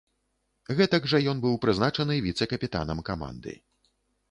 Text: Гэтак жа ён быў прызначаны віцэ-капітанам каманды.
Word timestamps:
Гэтак 0.79 1.03
жа 1.13 1.19
ён 1.33 1.43
быў 1.43 1.59
прызначаны 1.67 2.17
віцэ-капітанам 2.29 3.05
каманды. 3.13 3.57